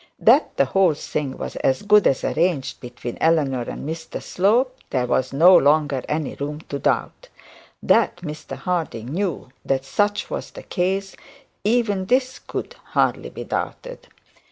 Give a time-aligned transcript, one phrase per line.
[0.17, 5.05] That the whole thing was as good as arranged between Eleanor and Mr Slope there
[5.05, 7.27] was no longer any room to doubt.
[7.83, 11.15] That Mr Harding knew that such was the case,
[11.63, 14.07] even this could hardly be doubted.